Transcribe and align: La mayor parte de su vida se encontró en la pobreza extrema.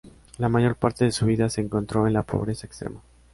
La 0.39 0.49
mayor 0.49 0.77
parte 0.77 1.05
de 1.05 1.11
su 1.11 1.27
vida 1.27 1.47
se 1.47 1.61
encontró 1.61 2.07
en 2.07 2.13
la 2.13 2.23
pobreza 2.23 2.65
extrema. 2.65 2.99